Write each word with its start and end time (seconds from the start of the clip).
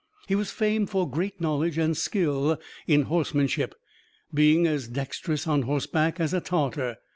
He 0.27 0.33
was 0.33 0.49
famed 0.49 0.89
for 0.89 1.07
great 1.07 1.39
knowledge 1.39 1.77
and 1.77 1.95
skill 1.95 2.59
in 2.87 3.03
horsemanship, 3.03 3.75
being 4.33 4.65
as 4.65 4.87
dexterous 4.87 5.45
on 5.47 5.61
horseback 5.61 6.19
as 6.19 6.33
a 6.33 6.41
Tartar. 6.41 6.97